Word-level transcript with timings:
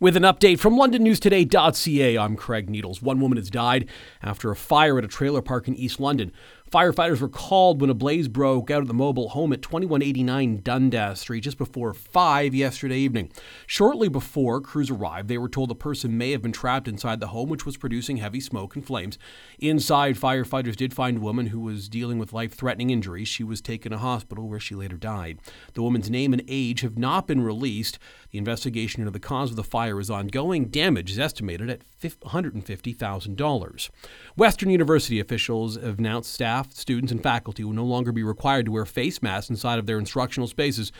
With 0.00 0.16
an 0.16 0.22
update 0.22 0.60
from 0.60 0.76
LondonNewsToday.ca, 0.76 2.18
I'm 2.18 2.36
Craig 2.36 2.70
Needles. 2.70 3.02
One 3.02 3.18
woman 3.18 3.36
has 3.36 3.50
died 3.50 3.88
after 4.22 4.52
a 4.52 4.54
fire 4.54 4.96
at 4.96 5.04
a 5.04 5.08
trailer 5.08 5.42
park 5.42 5.66
in 5.66 5.74
East 5.74 5.98
London. 5.98 6.30
Firefighters 6.70 7.22
were 7.22 7.30
called 7.30 7.80
when 7.80 7.88
a 7.88 7.94
blaze 7.94 8.28
broke 8.28 8.70
out 8.70 8.82
at 8.82 8.88
the 8.88 8.94
mobile 8.94 9.30
home 9.30 9.54
at 9.54 9.62
2189 9.62 10.60
Dundas 10.62 11.20
Street 11.20 11.40
just 11.40 11.56
before 11.56 11.94
5 11.94 12.54
yesterday 12.54 12.98
evening. 12.98 13.32
Shortly 13.66 14.08
before 14.08 14.60
crews 14.60 14.90
arrived, 14.90 15.28
they 15.28 15.38
were 15.38 15.48
told 15.48 15.70
the 15.70 15.74
person 15.74 16.18
may 16.18 16.32
have 16.32 16.42
been 16.42 16.52
trapped 16.52 16.86
inside 16.86 17.20
the 17.20 17.28
home, 17.28 17.48
which 17.48 17.64
was 17.64 17.78
producing 17.78 18.18
heavy 18.18 18.40
smoke 18.40 18.76
and 18.76 18.86
flames. 18.86 19.18
Inside, 19.58 20.16
firefighters 20.16 20.76
did 20.76 20.92
find 20.92 21.16
a 21.16 21.22
woman 21.22 21.46
who 21.46 21.60
was 21.60 21.88
dealing 21.88 22.18
with 22.18 22.34
life 22.34 22.52
threatening 22.52 22.90
injuries. 22.90 23.28
She 23.28 23.44
was 23.44 23.62
taken 23.62 23.92
to 23.92 23.98
hospital 23.98 24.46
where 24.46 24.60
she 24.60 24.74
later 24.74 24.98
died. 24.98 25.38
The 25.72 25.82
woman's 25.82 26.10
name 26.10 26.34
and 26.34 26.44
age 26.48 26.82
have 26.82 26.98
not 26.98 27.26
been 27.26 27.40
released. 27.40 27.98
The 28.30 28.36
investigation 28.38 29.00
into 29.00 29.10
the 29.10 29.18
cause 29.18 29.48
of 29.48 29.56
the 29.56 29.64
fire 29.64 29.87
is 29.96 30.10
ongoing. 30.10 30.66
Damage 30.66 31.10
is 31.12 31.18
estimated 31.18 31.70
at 31.70 31.82
$150,000. 32.00 33.90
Western 34.36 34.70
University 34.70 35.20
officials 35.20 35.76
have 35.76 35.98
announced 35.98 36.32
staff, 36.32 36.72
students, 36.74 37.12
and 37.12 37.22
faculty 37.22 37.64
will 37.64 37.72
no 37.72 37.84
longer 37.84 38.12
be 38.12 38.22
required 38.22 38.66
to 38.66 38.72
wear 38.72 38.84
face 38.84 39.22
masks 39.22 39.50
inside 39.50 39.78
of 39.78 39.86
their 39.86 39.98
instructional 39.98 40.46
spaces. 40.48 40.92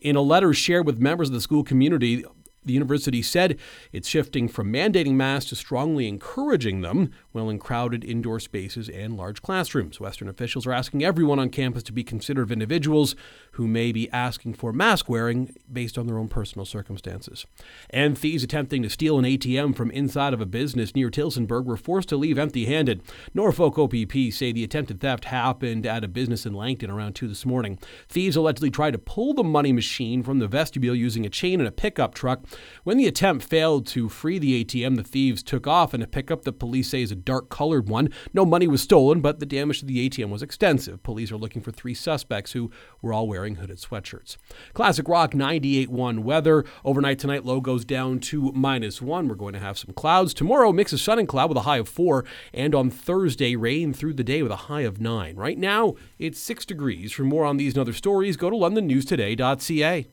In 0.00 0.16
a 0.16 0.22
letter 0.22 0.54
shared 0.54 0.86
with 0.86 0.98
members 0.98 1.28
of 1.28 1.34
the 1.34 1.40
school 1.40 1.62
community, 1.64 2.24
the 2.64 2.72
university 2.74 3.22
said 3.22 3.58
it's 3.92 4.08
shifting 4.08 4.48
from 4.48 4.72
mandating 4.72 5.14
masks 5.14 5.48
to 5.50 5.56
strongly 5.56 6.06
encouraging 6.06 6.82
them 6.82 7.10
while 7.32 7.48
in 7.48 7.58
crowded 7.58 8.04
indoor 8.04 8.38
spaces 8.38 8.88
and 8.88 9.16
large 9.16 9.40
classrooms. 9.40 9.98
Western 9.98 10.28
officials 10.28 10.66
are 10.66 10.72
asking 10.72 11.02
everyone 11.02 11.38
on 11.38 11.48
campus 11.48 11.82
to 11.84 11.92
be 11.92 12.04
considerate 12.04 12.48
of 12.48 12.52
individuals 12.52 13.16
who 13.52 13.66
may 13.66 13.92
be 13.92 14.10
asking 14.10 14.54
for 14.54 14.72
mask 14.72 15.08
wearing 15.08 15.54
based 15.72 15.96
on 15.96 16.06
their 16.06 16.18
own 16.18 16.28
personal 16.28 16.64
circumstances. 16.64 17.46
And 17.90 18.16
thieves 18.16 18.42
attempting 18.42 18.82
to 18.82 18.90
steal 18.90 19.18
an 19.18 19.24
ATM 19.24 19.74
from 19.74 19.90
inside 19.90 20.34
of 20.34 20.40
a 20.40 20.46
business 20.46 20.94
near 20.94 21.10
Tillsonburg 21.10 21.64
were 21.64 21.76
forced 21.76 22.08
to 22.10 22.16
leave 22.16 22.38
empty 22.38 22.66
handed. 22.66 23.02
Norfolk 23.34 23.78
OPP 23.78 24.32
say 24.32 24.52
the 24.52 24.64
attempted 24.64 25.00
theft 25.00 25.26
happened 25.26 25.86
at 25.86 26.04
a 26.04 26.08
business 26.08 26.44
in 26.44 26.52
Langton 26.52 26.90
around 26.90 27.14
2 27.14 27.28
this 27.28 27.46
morning. 27.46 27.78
Thieves 28.08 28.36
allegedly 28.36 28.70
tried 28.70 28.92
to 28.92 28.98
pull 28.98 29.34
the 29.34 29.44
money 29.44 29.72
machine 29.72 30.22
from 30.22 30.38
the 30.38 30.48
vestibule 30.48 30.94
using 30.94 31.24
a 31.24 31.30
chain 31.30 31.60
and 31.60 31.68
a 31.68 31.72
pickup 31.72 32.14
truck. 32.14 32.40
When 32.84 32.96
the 32.96 33.06
attempt 33.06 33.44
failed 33.44 33.86
to 33.88 34.08
free 34.08 34.38
the 34.38 34.64
ATM, 34.64 34.96
the 34.96 35.04
thieves 35.04 35.42
took 35.42 35.66
off 35.66 35.92
in 35.92 36.02
a 36.02 36.06
pickup 36.06 36.42
the 36.42 36.52
police 36.52 36.88
say 36.88 37.02
is 37.02 37.12
a 37.12 37.16
dark 37.16 37.50
colored 37.50 37.88
one. 37.88 38.10
No 38.32 38.44
money 38.44 38.66
was 38.66 38.82
stolen, 38.82 39.20
but 39.20 39.38
the 39.38 39.46
damage 39.46 39.80
to 39.80 39.86
the 39.86 40.08
ATM 40.08 40.30
was 40.30 40.42
extensive. 40.42 41.02
Police 41.02 41.30
are 41.30 41.36
looking 41.36 41.62
for 41.62 41.70
three 41.70 41.94
suspects 41.94 42.52
who 42.52 42.70
were 43.02 43.12
all 43.12 43.28
wearing 43.28 43.56
hooded 43.56 43.78
sweatshirts. 43.78 44.36
Classic 44.72 45.06
Rock 45.08 45.32
98.1 45.32 46.20
weather. 46.20 46.64
Overnight 46.84 47.18
tonight, 47.18 47.44
low 47.44 47.60
goes 47.60 47.84
down 47.84 48.18
to 48.20 48.52
minus 48.52 49.02
one. 49.02 49.28
We're 49.28 49.34
going 49.34 49.54
to 49.54 49.60
have 49.60 49.78
some 49.78 49.94
clouds. 49.94 50.34
Tomorrow, 50.34 50.72
mix 50.72 50.92
of 50.92 51.00
sun 51.00 51.18
and 51.18 51.28
cloud 51.28 51.50
with 51.50 51.58
a 51.58 51.62
high 51.62 51.78
of 51.78 51.88
four. 51.88 52.24
And 52.54 52.74
on 52.74 52.90
Thursday, 52.90 53.56
rain 53.56 53.92
through 53.92 54.14
the 54.14 54.24
day 54.24 54.42
with 54.42 54.52
a 54.52 54.56
high 54.56 54.82
of 54.82 55.00
nine. 55.00 55.36
Right 55.36 55.58
now, 55.58 55.94
it's 56.18 56.38
six 56.38 56.64
degrees. 56.64 57.12
For 57.12 57.24
more 57.24 57.44
on 57.44 57.56
these 57.56 57.74
and 57.74 57.80
other 57.80 57.92
stories, 57.92 58.36
go 58.36 58.50
to 58.50 58.56
londonnewstoday.ca. 58.56 60.06